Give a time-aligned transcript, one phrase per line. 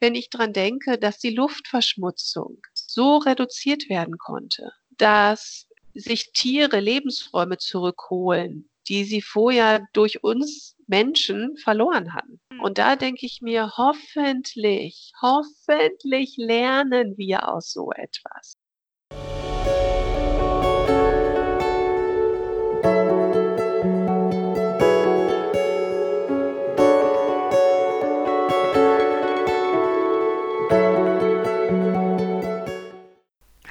[0.00, 7.58] wenn ich dran denke, dass die Luftverschmutzung so reduziert werden konnte, dass sich Tiere Lebensräume
[7.58, 12.40] zurückholen, die sie vorher durch uns Menschen verloren hatten.
[12.52, 12.60] Hm.
[12.60, 18.54] Und da denke ich mir, hoffentlich, hoffentlich lernen wir aus so etwas.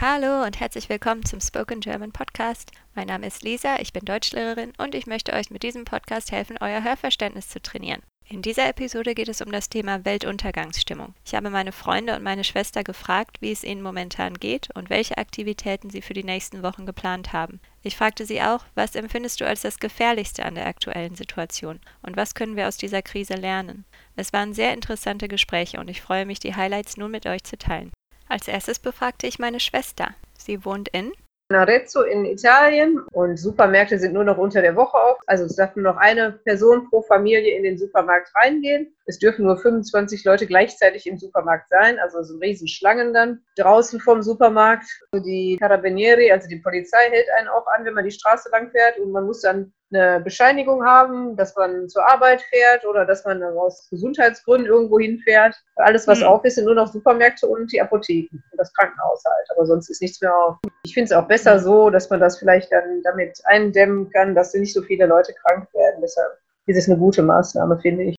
[0.07, 2.69] Hallo und herzlich willkommen zum Spoken German Podcast.
[2.93, 6.59] Mein Name ist Lisa, ich bin Deutschlehrerin und ich möchte euch mit diesem Podcast helfen,
[6.61, 8.03] euer Hörverständnis zu trainieren.
[8.29, 11.15] In dieser Episode geht es um das Thema Weltuntergangsstimmung.
[11.25, 15.17] Ich habe meine Freunde und meine Schwester gefragt, wie es ihnen momentan geht und welche
[15.17, 17.59] Aktivitäten sie für die nächsten Wochen geplant haben.
[17.81, 22.15] Ich fragte sie auch, was empfindest du als das Gefährlichste an der aktuellen Situation und
[22.15, 23.85] was können wir aus dieser Krise lernen?
[24.15, 27.57] Es waren sehr interessante Gespräche und ich freue mich, die Highlights nun mit euch zu
[27.57, 27.91] teilen.
[28.27, 30.15] Als erstes befragte ich meine Schwester.
[30.37, 31.11] Sie wohnt in
[31.53, 35.19] Arezzo in Italien und Supermärkte sind nur noch unter der Woche auf.
[35.27, 38.95] Also es darf nur noch eine Person pro Familie in den Supermarkt reingehen.
[39.05, 43.43] Es dürfen nur 25 Leute gleichzeitig im Supermarkt sein, also so riesen Schlangen dann.
[43.57, 48.11] Draußen vom Supermarkt, die Carabinieri, also die Polizei hält einen auch an, wenn man die
[48.11, 52.85] Straße lang fährt und man muss dann eine Bescheinigung haben, dass man zur Arbeit fährt
[52.85, 55.55] oder dass man aus Gesundheitsgründen irgendwo hinfährt.
[55.75, 56.25] Alles, was mhm.
[56.25, 59.47] auf ist, sind nur noch Supermärkte und die Apotheken und das Krankenhaus halt.
[59.55, 60.57] Aber sonst ist nichts mehr auf.
[60.83, 64.53] Ich finde es auch besser so, dass man das vielleicht dann damit eindämmen kann, dass
[64.53, 66.01] nicht so viele Leute krank werden.
[66.01, 68.14] Deshalb ist es eine gute Maßnahme, finde ich.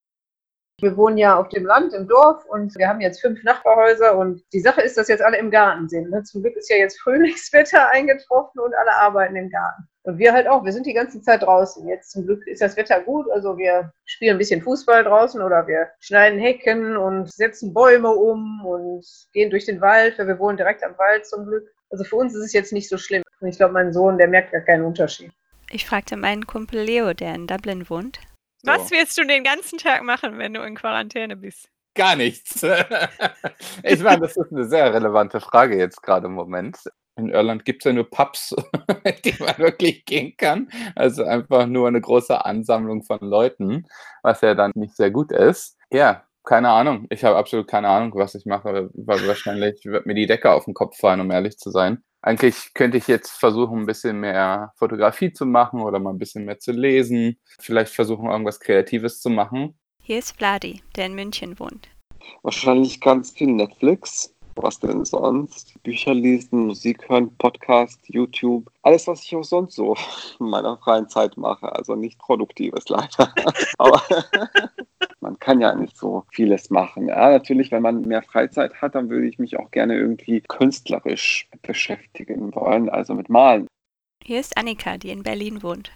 [0.78, 4.42] Wir wohnen ja auf dem Land, im Dorf und wir haben jetzt fünf Nachbarhäuser und
[4.52, 6.10] die Sache ist, dass jetzt alle im Garten sind.
[6.10, 6.22] Ne?
[6.24, 9.88] Zum Glück ist ja jetzt Frühlingswetter eingetroffen und alle arbeiten im Garten.
[10.02, 11.88] Und wir halt auch, wir sind die ganze Zeit draußen.
[11.88, 15.66] Jetzt zum Glück ist das Wetter gut, also wir spielen ein bisschen Fußball draußen oder
[15.66, 20.58] wir schneiden Hecken und setzen Bäume um und gehen durch den Wald, weil wir wohnen
[20.58, 21.66] direkt am Wald zum Glück.
[21.90, 23.22] Also für uns ist es jetzt nicht so schlimm.
[23.40, 25.33] Und ich glaube, mein Sohn, der merkt gar keinen Unterschied.
[25.70, 28.20] Ich fragte meinen Kumpel Leo, der in Dublin wohnt,
[28.66, 31.68] was willst du den ganzen Tag machen, wenn du in Quarantäne bist?
[31.94, 32.62] Gar nichts.
[33.82, 36.78] ich meine, das ist eine sehr relevante Frage jetzt gerade im Moment.
[37.18, 38.54] In Irland gibt es ja nur Pubs,
[39.24, 40.68] die man wirklich gehen kann.
[40.94, 43.86] Also einfach nur eine große Ansammlung von Leuten,
[44.22, 45.78] was ja dann nicht sehr gut ist.
[45.90, 47.07] Ja, keine Ahnung.
[47.11, 50.64] Ich habe absolut keine Ahnung, was ich mache, weil wahrscheinlich wird mir die Decke auf
[50.64, 54.73] den Kopf fallen, um ehrlich zu sein eigentlich könnte ich jetzt versuchen, ein bisschen mehr
[54.77, 57.39] Fotografie zu machen oder mal ein bisschen mehr zu lesen.
[57.61, 59.79] Vielleicht versuchen, irgendwas Kreatives zu machen.
[60.02, 61.89] Hier ist Vladi, der in München wohnt.
[62.42, 64.34] Wahrscheinlich ganz viel Netflix.
[64.58, 65.83] Was denn sonst?
[65.83, 68.70] Bücher lesen, Musik hören, Podcast, YouTube.
[68.83, 69.94] Alles, was ich auch sonst so
[70.40, 71.70] in meiner freien Zeit mache.
[71.70, 73.34] Also nicht produktives leider.
[73.78, 74.02] Aber
[75.20, 77.08] man kann ja nicht so vieles machen.
[77.08, 81.48] Ja, natürlich, wenn man mehr Freizeit hat, dann würde ich mich auch gerne irgendwie künstlerisch
[81.61, 83.66] beschäftigen wollen, also mit Malen.
[84.24, 85.92] Hier ist Annika, die in Berlin wohnt.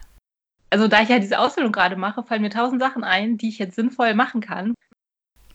[0.68, 3.58] Also da ich ja diese Ausbildung gerade mache, fallen mir tausend Sachen ein, die ich
[3.58, 4.74] jetzt sinnvoll machen kann.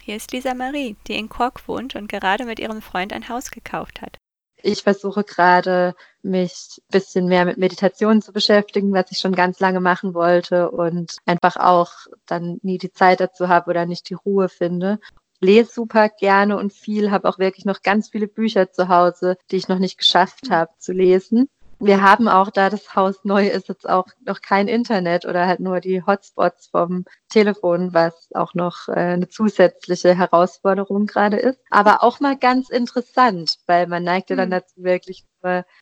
[0.06, 3.50] Hier ist Lisa Marie, die in Cork wohnt und gerade mit ihrem Freund ein Haus
[3.50, 4.20] gekauft hat.
[4.62, 9.60] Ich versuche gerade, mich ein bisschen mehr mit Meditation zu beschäftigen, was ich schon ganz
[9.60, 11.92] lange machen wollte und einfach auch
[12.28, 15.00] dann nie die Zeit dazu habe oder nicht die Ruhe finde.
[15.40, 19.56] Lese super gerne und viel, habe auch wirklich noch ganz viele Bücher zu Hause, die
[19.56, 21.50] ich noch nicht geschafft habe zu lesen.
[21.80, 25.60] Wir haben auch, da das Haus neu ist, jetzt auch noch kein Internet oder halt
[25.60, 31.60] nur die Hotspots vom Telefon, was auch noch äh, eine zusätzliche Herausforderung gerade ist.
[31.70, 34.60] Aber auch mal ganz interessant, weil man neigt ja dann hm.
[34.62, 35.26] dazu, wirklich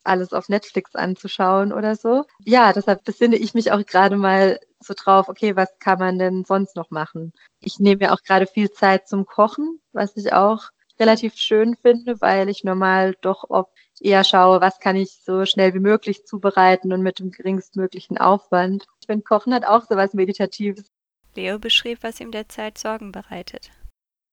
[0.03, 2.25] alles auf Netflix anzuschauen oder so.
[2.39, 6.43] Ja, deshalb besinne ich mich auch gerade mal so drauf, okay, was kann man denn
[6.43, 7.31] sonst noch machen?
[7.61, 12.19] Ich nehme mir auch gerade viel Zeit zum Kochen, was ich auch relativ schön finde,
[12.21, 13.71] weil ich normal doch oft
[14.03, 18.85] eher schaue, was kann ich so schnell wie möglich zubereiten und mit dem geringstmöglichen Aufwand.
[18.99, 20.91] Ich finde, Kochen hat auch so was Meditatives.
[21.35, 23.71] Leo beschrieb, was ihm derzeit Sorgen bereitet.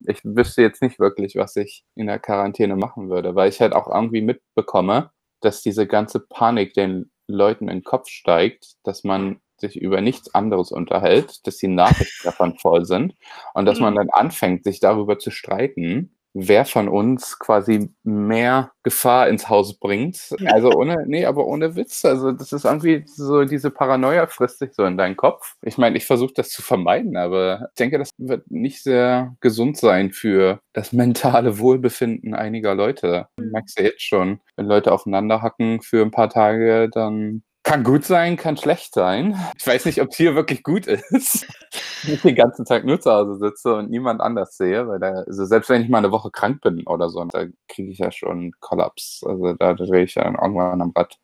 [0.06, 3.72] Ich wüsste jetzt nicht wirklich, was ich in der Quarantäne machen würde, weil ich halt
[3.74, 5.10] auch irgendwie mitbekomme,
[5.40, 10.34] dass diese ganze Panik den Leuten in den Kopf steigt, dass man sich über nichts
[10.34, 13.14] anderes unterhält, dass die Nachrichten davon voll sind
[13.54, 13.98] und dass man mhm.
[13.98, 20.30] dann anfängt, sich darüber zu streiten, wer von uns quasi mehr Gefahr ins Haus bringt.
[20.46, 22.04] Also ohne, nee, aber ohne Witz.
[22.04, 25.54] Also das ist irgendwie so, diese Paranoia frisst sich so in deinen Kopf.
[25.62, 29.76] Ich meine, ich versuche das zu vermeiden, aber ich denke, das wird nicht sehr gesund
[29.76, 33.26] sein für das mentale Wohlbefinden einiger Leute.
[33.36, 33.50] Mhm.
[33.50, 38.04] Merkst du jetzt schon, wenn Leute aufeinander hacken für ein paar Tage, dann Kann gut
[38.04, 39.38] sein, kann schlecht sein.
[39.58, 41.46] Ich weiß nicht, ob es hier wirklich gut ist.
[42.06, 45.44] Ich den ganzen Tag nur zu Hause sitze und niemand anders sehe, weil da, also
[45.44, 48.52] selbst wenn ich mal eine Woche krank bin oder so, da kriege ich ja schon
[48.60, 49.22] Kollaps.
[49.26, 51.18] Also da drehe ich ja dann irgendwann am Rad.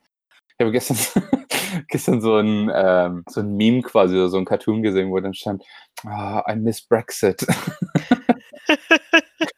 [0.59, 0.97] Ich habe gestern,
[1.89, 5.63] gestern so ein, ähm, so ein Meme quasi, so ein Cartoon gesehen, wo dann stand,
[6.05, 7.47] oh, I miss Brexit.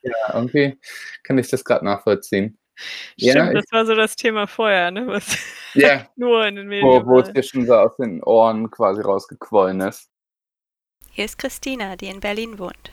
[0.02, 0.78] ja, irgendwie
[1.22, 2.58] kann ich das gerade nachvollziehen.
[3.16, 5.06] Stimmt, Ja, das war so das Thema vorher, ne?
[5.08, 5.36] Was
[5.74, 9.00] Ja, nur in den Medien wo, wo es dir schon so aus den Ohren quasi
[9.00, 10.08] rausgequollen ist.
[11.18, 12.92] Hier ist Christina, die in Berlin wohnt.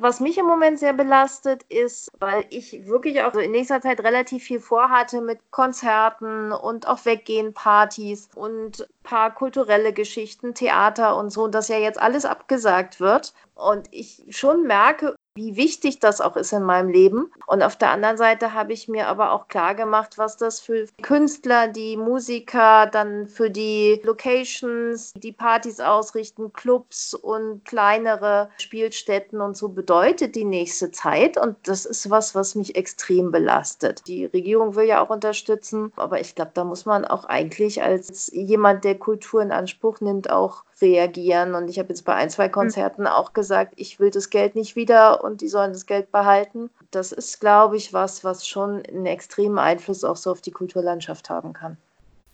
[0.00, 4.42] Was mich im Moment sehr belastet, ist, weil ich wirklich auch in nächster Zeit relativ
[4.42, 11.44] viel vorhatte mit Konzerten und auch Weggehen, Partys und paar kulturelle Geschichten, Theater und so,
[11.44, 13.32] und das ja jetzt alles abgesagt wird.
[13.54, 17.30] Und ich schon merke, wie wichtig das auch ist in meinem Leben.
[17.46, 20.86] Und auf der anderen Seite habe ich mir aber auch klar gemacht, was das für
[21.02, 29.56] Künstler, die Musiker, dann für die Locations, die Partys ausrichten, Clubs und kleinere Spielstätten und
[29.56, 31.38] so bedeutet die nächste Zeit.
[31.38, 34.02] Und das ist was, was mich extrem belastet.
[34.06, 38.30] Die Regierung will ja auch unterstützen, aber ich glaube, da muss man auch eigentlich als
[38.32, 41.54] jemand, der Kultur in Anspruch nimmt, auch reagieren.
[41.54, 44.76] Und ich habe jetzt bei ein, zwei Konzerten auch gesagt, ich will das Geld nicht
[44.76, 46.70] wieder und die sollen das Geld behalten.
[46.90, 51.30] Das ist, glaube ich, was, was schon einen extremen Einfluss auch so auf die Kulturlandschaft
[51.30, 51.76] haben kann.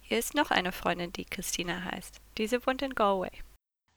[0.00, 2.20] Hier ist noch eine Freundin, die Christina heißt.
[2.36, 3.30] Diese wohnt in Galway.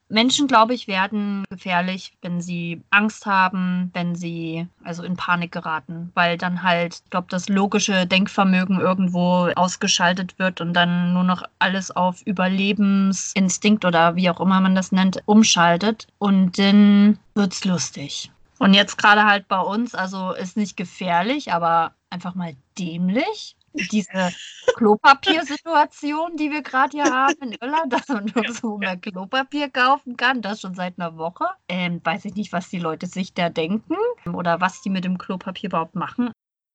[0.10, 6.12] Menschen, glaube ich, werden gefährlich, wenn sie Angst haben, wenn sie also in Panik geraten,
[6.14, 11.44] weil dann halt, ich glaube, das logische Denkvermögen irgendwo ausgeschaltet wird und dann nur noch
[11.60, 18.32] alles auf Überlebensinstinkt oder wie auch immer man das nennt, umschaltet und dann wird's lustig.
[18.60, 23.56] Und jetzt gerade halt bei uns, also ist nicht gefährlich, aber einfach mal dämlich.
[23.92, 24.34] Diese
[24.76, 30.42] Klopapiersituation, die wir gerade hier haben in Irland, dass man nirgendwo mehr Klopapier kaufen kann,
[30.42, 31.46] das schon seit einer Woche.
[31.68, 33.96] Ähm, weiß ich nicht, was die Leute sich da denken
[34.34, 36.32] oder was die mit dem Klopapier überhaupt machen.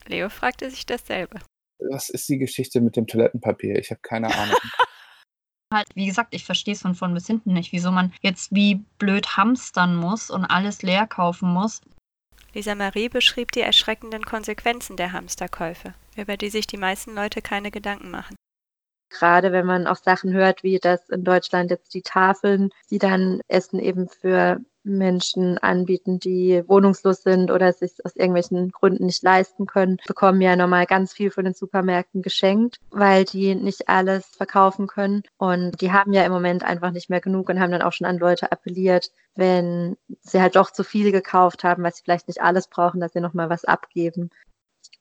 [0.07, 1.39] Leo fragte sich dasselbe.
[1.89, 3.77] Was ist die Geschichte mit dem Toilettenpapier?
[3.77, 4.57] Ich habe keine Ahnung.
[5.73, 8.83] Halt, wie gesagt, ich verstehe es von vorn bis hinten nicht, wieso man jetzt wie
[8.99, 11.81] blöd hamstern muss und alles leer kaufen muss.
[12.53, 17.71] Lisa Marie beschrieb die erschreckenden Konsequenzen der Hamsterkäufe, über die sich die meisten Leute keine
[17.71, 18.35] Gedanken machen.
[19.09, 23.41] Gerade wenn man auch Sachen hört, wie das in Deutschland jetzt die Tafeln, die dann
[23.47, 29.65] Essen eben für Menschen anbieten, die wohnungslos sind oder sich aus irgendwelchen Gründen nicht leisten
[29.65, 34.87] können, bekommen ja normal ganz viel von den Supermärkten geschenkt, weil die nicht alles verkaufen
[34.87, 35.23] können.
[35.37, 38.07] Und die haben ja im Moment einfach nicht mehr genug und haben dann auch schon
[38.07, 42.41] an Leute appelliert, wenn sie halt doch zu viel gekauft haben, weil sie vielleicht nicht
[42.41, 44.29] alles brauchen, dass sie nochmal was abgeben.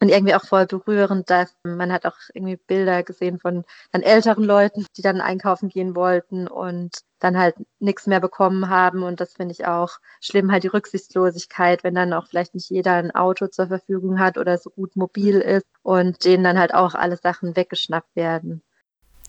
[0.03, 4.43] Und irgendwie auch voll berührend, dass man hat auch irgendwie Bilder gesehen von dann älteren
[4.43, 6.91] Leuten, die dann einkaufen gehen wollten und
[7.21, 9.05] dann halt nichts mehr bekommen haben.
[9.05, 12.95] Und das finde ich auch schlimm, halt die Rücksichtslosigkeit, wenn dann auch vielleicht nicht jeder
[12.95, 16.97] ein Auto zur Verfügung hat oder so gut mobil ist und denen dann halt auch
[16.97, 18.61] alle Sachen weggeschnappt werden.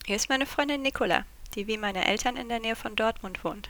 [0.08, 1.24] Hier ist meine Freundin Nicola,
[1.54, 3.70] die wie meine Eltern in der Nähe von Dortmund wohnt.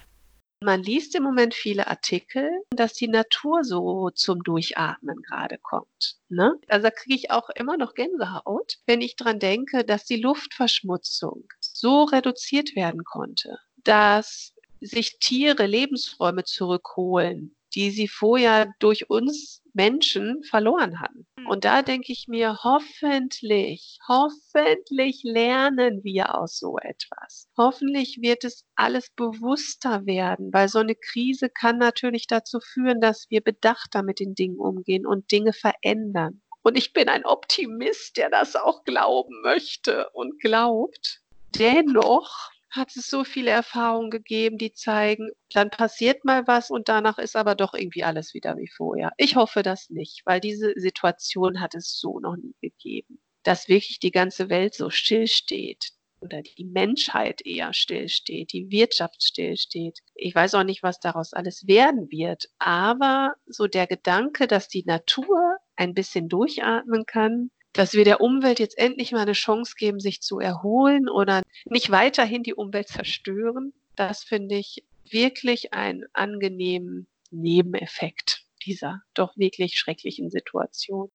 [0.63, 6.15] Man liest im Moment viele Artikel, dass die Natur so zum Durchatmen gerade kommt.
[6.30, 6.54] Ne?
[6.69, 11.44] Also da kriege ich auch immer noch Gänsehaut, wenn ich dran denke, dass die Luftverschmutzung
[11.60, 20.44] so reduziert werden konnte, dass sich Tiere Lebensräume zurückholen, die sie vorher durch uns Menschen
[20.44, 21.25] verloren hatten.
[21.48, 27.50] Und da denke ich mir, hoffentlich, hoffentlich lernen wir aus so etwas.
[27.58, 33.30] Hoffentlich wird es alles bewusster werden, weil so eine Krise kann natürlich dazu führen, dass
[33.30, 36.42] wir bedachter mit den Dingen umgehen und Dinge verändern.
[36.62, 41.22] Und ich bin ein Optimist, der das auch glauben möchte und glaubt.
[41.60, 47.20] Dennoch hat es so viele Erfahrungen gegeben, die zeigen, dann passiert mal was und danach
[47.20, 49.12] ist aber doch irgendwie alles wieder wie vorher.
[49.18, 54.00] Ich hoffe das nicht, weil diese Situation hat es so noch nie gegeben, dass wirklich
[54.00, 60.00] die ganze Welt so stillsteht oder die Menschheit eher stillsteht, die Wirtschaft stillsteht.
[60.15, 64.86] Ich weiß auch nicht, was daraus alles werden wird, aber so der Gedanke, dass die
[64.86, 70.00] Natur ein bisschen durchatmen kann, dass wir der Umwelt jetzt endlich mal eine Chance geben,
[70.00, 77.08] sich zu erholen oder nicht weiterhin die Umwelt zerstören, das finde ich wirklich einen angenehmen
[77.32, 81.12] Nebeneffekt dieser doch wirklich schrecklichen Situation.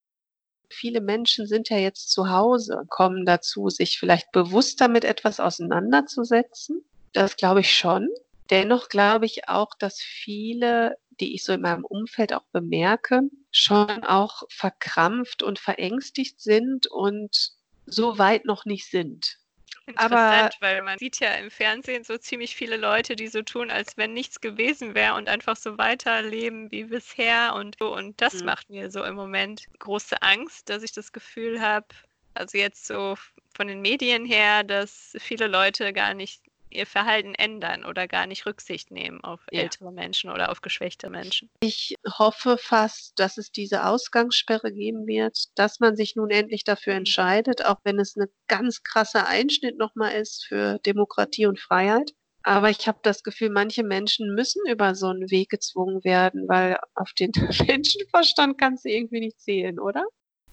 [0.71, 6.85] Viele Menschen sind ja jetzt zu Hause, kommen dazu, sich vielleicht bewusster mit etwas auseinanderzusetzen.
[7.15, 8.09] Das glaube ich schon.
[8.51, 14.05] Dennoch glaube ich auch, dass viele, die ich so in meinem Umfeld auch bemerke, schon
[14.05, 17.53] auch verkrampft und verängstigt sind und
[17.87, 19.39] so weit noch nicht sind.
[19.87, 23.97] Interessant, weil man sieht ja im Fernsehen so ziemlich viele Leute, die so tun, als
[23.97, 27.95] wenn nichts gewesen wäre und einfach so weiterleben wie bisher und so.
[27.97, 28.45] Und das Mhm.
[28.45, 31.87] macht mir so im Moment große Angst, dass ich das Gefühl habe,
[32.35, 33.17] also jetzt so
[33.57, 38.47] von den Medien her, dass viele Leute gar nicht ihr Verhalten ändern oder gar nicht
[38.47, 39.63] Rücksicht nehmen auf Ja.
[39.63, 41.51] ältere Menschen oder auf geschwächte Menschen.
[41.61, 46.95] Ich hoffe fast, dass es diese Ausgangssperre geben wird, dass man sich nun endlich dafür
[46.95, 52.13] entscheidet, auch wenn es ein ganz krasser Einschnitt nochmal ist für Demokratie und Freiheit.
[52.43, 56.79] Aber ich habe das Gefühl, manche Menschen müssen über so einen Weg gezwungen werden, weil
[56.95, 57.33] auf den
[57.69, 60.05] Menschenverstand kannst du irgendwie nicht zählen, oder?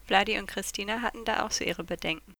[0.05, 2.33] Vladi und Christina hatten da auch so ihre Bedenken.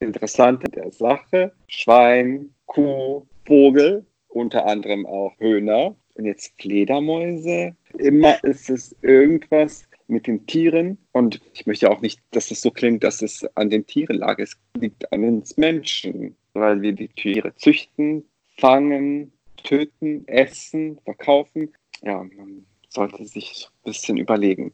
[0.00, 7.76] Interessant in der Sache, Schwein, Kuh, Vogel, unter anderem auch Höhner und jetzt Fledermäuse.
[7.98, 12.70] Immer ist es irgendwas mit den Tieren und ich möchte auch nicht, dass es so
[12.70, 14.38] klingt, dass es an den Tieren lag.
[14.38, 18.24] Es liegt an uns Menschen, weil wir die Tiere züchten,
[18.58, 21.72] fangen, töten, essen, verkaufen.
[22.02, 24.72] Ja, man sollte sich ein bisschen überlegen.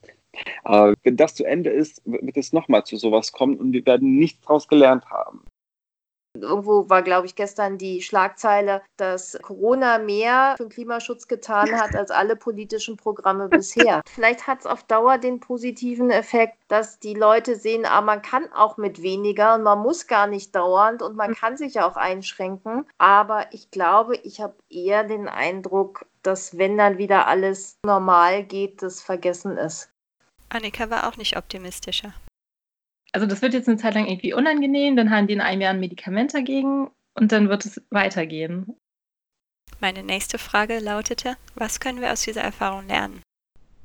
[0.63, 4.17] Aber wenn das zu Ende ist, wird es nochmal zu sowas kommen und wir werden
[4.17, 5.43] nichts daraus gelernt haben.
[6.39, 11.97] Irgendwo war, glaube ich, gestern die Schlagzeile, dass Corona mehr für den Klimaschutz getan hat
[11.97, 14.03] als alle politischen Programme bisher.
[14.07, 18.53] Vielleicht hat es auf Dauer den positiven Effekt, dass die Leute sehen, ah, man kann
[18.53, 22.87] auch mit weniger und man muss gar nicht dauernd und man kann sich auch einschränken.
[22.99, 28.83] Aber ich glaube, ich habe eher den Eindruck, dass wenn dann wieder alles normal geht,
[28.83, 29.91] das vergessen ist.
[30.49, 32.13] Annika war auch nicht optimistischer.
[33.13, 35.73] Also das wird jetzt eine Zeit lang irgendwie unangenehm, dann haben die in einem Jahr
[35.73, 38.77] ein Medikament dagegen und dann wird es weitergehen.
[39.81, 43.23] Meine nächste Frage lautete, was können wir aus dieser Erfahrung lernen?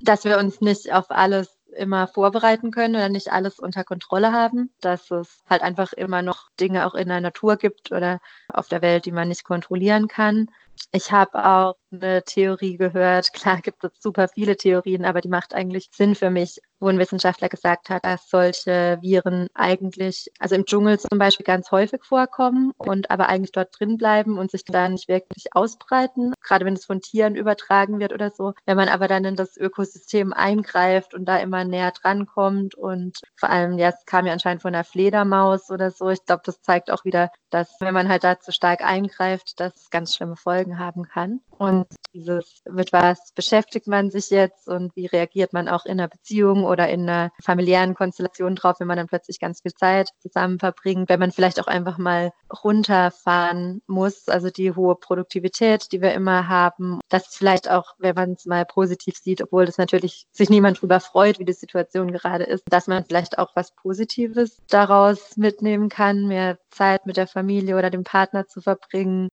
[0.02, 4.70] dass wir uns nicht auf alles immer vorbereiten können oder nicht alles unter Kontrolle haben,
[4.80, 8.82] dass es halt einfach immer noch Dinge auch in der Natur gibt oder auf der
[8.82, 10.50] Welt, die man nicht kontrollieren kann.
[10.92, 15.54] Ich habe auch eine Theorie gehört, klar gibt es super viele Theorien, aber die macht
[15.54, 20.66] eigentlich Sinn für mich, wo ein Wissenschaftler gesagt hat, dass solche Viren eigentlich, also im
[20.66, 24.90] Dschungel zum Beispiel ganz häufig vorkommen und aber eigentlich dort drin bleiben und sich da
[24.90, 28.54] nicht wirklich ausbreiten, gerade wenn es von Tieren übertragen wird oder so.
[28.66, 33.50] Wenn man aber dann in das Ökosystem eingreift und da immer näher drankommt und vor
[33.50, 36.10] allem, ja, es kam ja anscheinend von einer Fledermaus oder so.
[36.10, 39.76] Ich glaube, das zeigt auch wieder, dass wenn man halt da zu stark eingreift, dass
[39.76, 41.42] es ganz schlimme Folgen haben kann.
[41.58, 46.08] Und dieses, mit was beschäftigt man sich jetzt und wie reagiert man auch in einer
[46.08, 50.60] Beziehung oder in einer familiären Konstellation drauf, wenn man dann plötzlich ganz viel Zeit zusammen
[50.60, 52.32] verbringt, wenn man vielleicht auch einfach mal
[52.64, 58.32] runterfahren muss, also die hohe Produktivität, die wir immer haben, das vielleicht auch, wenn man
[58.34, 62.44] es mal positiv sieht, obwohl das natürlich sich niemand drüber freut, wie die Situation gerade
[62.44, 67.78] ist, dass man vielleicht auch was Positives daraus mitnehmen kann, mehr Zeit mit der Familie
[67.78, 69.30] oder dem Partner zu verbringen,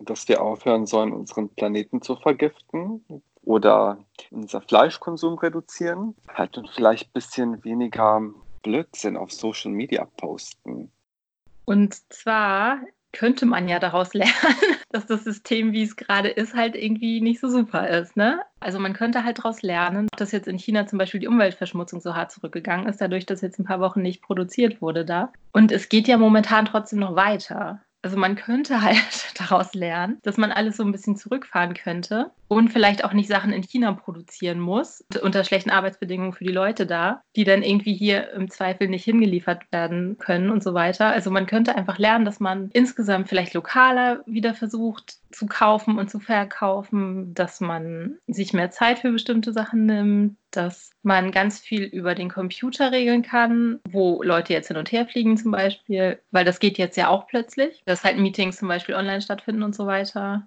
[0.00, 3.04] dass wir aufhören sollen, unseren Planeten zu vergiften
[3.42, 3.98] oder
[4.30, 6.14] unser Fleischkonsum reduzieren.
[6.32, 8.22] Halt und vielleicht ein bisschen weniger
[8.62, 10.90] Blödsinn auf Social Media posten.
[11.64, 12.80] Und zwar
[13.12, 14.56] könnte man ja daraus lernen,
[14.90, 18.16] dass das System, wie es gerade ist, halt irgendwie nicht so super ist.
[18.16, 18.40] Ne?
[18.60, 22.14] Also man könnte halt daraus lernen, dass jetzt in China zum Beispiel die Umweltverschmutzung so
[22.14, 25.32] hart zurückgegangen ist, dadurch, dass jetzt ein paar Wochen nicht produziert wurde da.
[25.52, 27.80] Und es geht ja momentan trotzdem noch weiter.
[28.02, 28.96] Also man könnte halt
[29.38, 33.52] daraus lernen, dass man alles so ein bisschen zurückfahren könnte und vielleicht auch nicht Sachen
[33.52, 38.32] in China produzieren muss, unter schlechten Arbeitsbedingungen für die Leute da, die dann irgendwie hier
[38.32, 41.06] im Zweifel nicht hingeliefert werden können und so weiter.
[41.06, 46.10] Also man könnte einfach lernen, dass man insgesamt vielleicht lokaler wieder versucht zu kaufen und
[46.10, 51.84] zu verkaufen, dass man sich mehr Zeit für bestimmte Sachen nimmt, dass man ganz viel
[51.84, 56.44] über den Computer regeln kann, wo Leute jetzt hin und her fliegen zum Beispiel, weil
[56.44, 59.86] das geht jetzt ja auch plötzlich, dass halt Meetings zum Beispiel online stattfinden und so
[59.86, 60.46] weiter.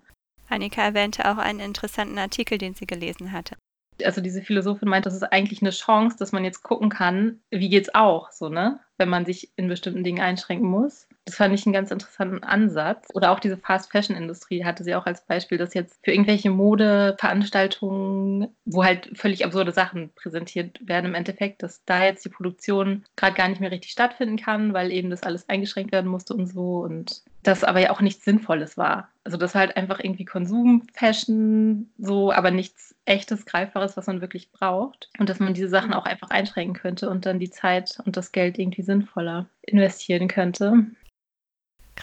[0.50, 3.55] Annika erwähnte auch einen interessanten Artikel, den sie gelesen hatte.
[4.03, 7.69] Also diese Philosophin meint, das ist eigentlich eine Chance, dass man jetzt gucken kann, wie
[7.69, 8.79] geht's auch, so, ne?
[8.98, 11.07] Wenn man sich in bestimmten Dingen einschränken muss.
[11.25, 13.08] Das fand ich einen ganz interessanten Ansatz.
[13.13, 18.84] Oder auch diese Fast-Fashion-Industrie hatte sie auch als Beispiel, dass jetzt für irgendwelche Modeveranstaltungen, wo
[18.84, 23.48] halt völlig absurde Sachen präsentiert werden, im Endeffekt, dass da jetzt die Produktion gerade gar
[23.48, 26.80] nicht mehr richtig stattfinden kann, weil eben das alles eingeschränkt werden musste und so.
[26.80, 29.10] Und das aber ja auch nichts Sinnvolles war.
[29.24, 35.10] Also das halt einfach irgendwie Konsum-Fashion, so, aber nichts echtes, Greifbares, was man wirklich braucht.
[35.20, 38.32] Und dass man diese Sachen auch einfach einschränken könnte und dann die Zeit und das
[38.32, 40.86] Geld irgendwie sinnvoller investieren könnte.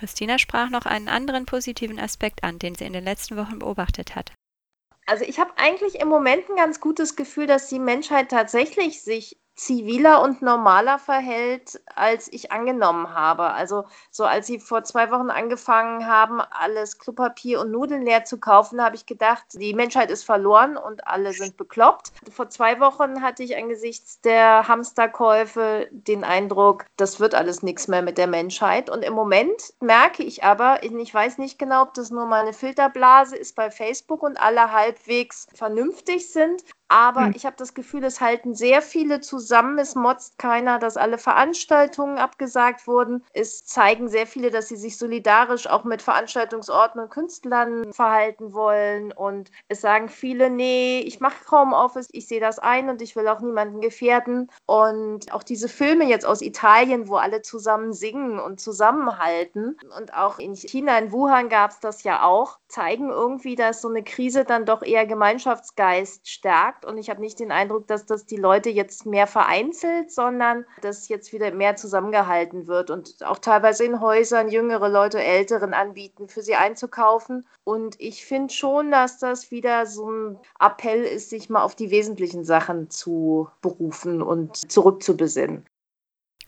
[0.00, 4.16] Christina sprach noch einen anderen positiven Aspekt an, den sie in den letzten Wochen beobachtet
[4.16, 4.32] hat.
[5.04, 9.38] Also ich habe eigentlich im Moment ein ganz gutes Gefühl, dass die Menschheit tatsächlich sich
[9.60, 13.50] ziviler und normaler verhält, als ich angenommen habe.
[13.50, 18.40] Also so als sie vor zwei Wochen angefangen haben, alles Klopapier und Nudeln leer zu
[18.40, 22.10] kaufen, habe ich gedacht, die Menschheit ist verloren und alle sind bekloppt.
[22.32, 28.00] Vor zwei Wochen hatte ich angesichts der Hamsterkäufe den Eindruck, das wird alles nichts mehr
[28.00, 28.88] mit der Menschheit.
[28.88, 33.36] Und im Moment merke ich aber, ich weiß nicht genau, ob das nur meine Filterblase
[33.36, 37.34] ist bei Facebook und alle halbwegs vernünftig sind, aber hm.
[37.36, 39.78] ich habe das Gefühl, es halten sehr viele zusammen.
[39.78, 43.24] Es motzt keiner, dass alle Veranstaltungen abgesagt wurden.
[43.32, 49.12] Es zeigen sehr viele, dass sie sich solidarisch auch mit Veranstaltungsorten und Künstlern verhalten wollen.
[49.12, 53.28] Und es sagen viele, nee, ich mache Homeoffice, ich sehe das ein und ich will
[53.28, 54.50] auch niemanden gefährden.
[54.66, 59.78] Und auch diese Filme jetzt aus Italien, wo alle zusammen singen und zusammenhalten.
[59.96, 63.88] Und auch in China, in Wuhan gab es das ja auch, zeigen irgendwie, dass so
[63.88, 68.26] eine Krise dann doch eher Gemeinschaftsgeist stärkt und ich habe nicht den Eindruck, dass das
[68.26, 73.84] die Leute jetzt mehr vereinzelt, sondern dass jetzt wieder mehr zusammengehalten wird und auch teilweise
[73.84, 77.46] in Häusern jüngere Leute Älteren anbieten, für sie einzukaufen.
[77.64, 81.90] Und ich finde schon, dass das wieder so ein Appell ist, sich mal auf die
[81.90, 85.66] wesentlichen Sachen zu berufen und zurückzubesinnen.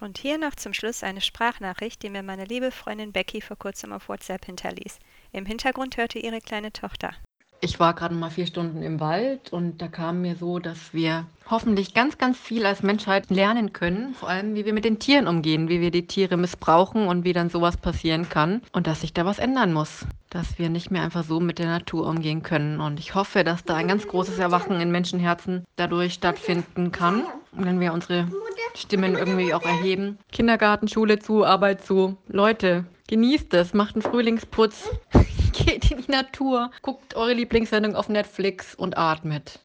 [0.00, 3.92] Und hier noch zum Schluss eine Sprachnachricht, die mir meine liebe Freundin Becky vor kurzem
[3.92, 4.98] auf WhatsApp hinterließ.
[5.30, 7.14] Im Hintergrund hörte ihre kleine Tochter.
[7.64, 11.26] Ich war gerade mal vier Stunden im Wald und da kam mir so, dass wir
[11.48, 14.14] hoffentlich ganz, ganz viel als Menschheit lernen können.
[14.14, 17.32] Vor allem, wie wir mit den Tieren umgehen, wie wir die Tiere missbrauchen und wie
[17.32, 18.62] dann sowas passieren kann.
[18.72, 20.06] Und dass sich da was ändern muss.
[20.28, 22.80] Dass wir nicht mehr einfach so mit der Natur umgehen können.
[22.80, 27.22] Und ich hoffe, dass da ein ganz großes Erwachen in Menschenherzen dadurch stattfinden kann.
[27.52, 28.26] wenn wir unsere
[28.74, 30.18] Stimmen irgendwie auch erheben.
[30.32, 32.16] Kindergarten, Schule zu, Arbeit zu.
[32.26, 34.90] Leute, genießt es, macht einen Frühlingsputz.
[35.64, 39.60] geht in die Natur, guckt eure Lieblingssendung auf Netflix und atmet.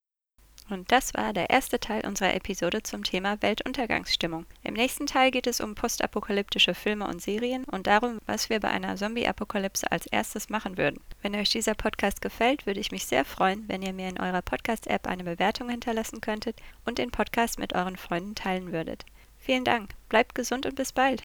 [0.70, 4.46] Und das war der erste Teil unserer Episode zum Thema Weltuntergangsstimmung.
[4.64, 8.70] Im nächsten Teil geht es um postapokalyptische Filme und Serien und darum, was wir bei
[8.70, 11.00] einer Zombie-Apokalypse als erstes machen würden.
[11.22, 14.42] Wenn euch dieser Podcast gefällt, würde ich mich sehr freuen, wenn ihr mir in eurer
[14.42, 19.06] Podcast-App eine Bewertung hinterlassen könntet und den Podcast mit euren Freunden teilen würdet.
[19.38, 21.24] Vielen Dank, bleibt gesund und bis bald.